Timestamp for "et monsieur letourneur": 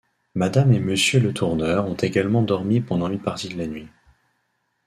0.73-1.85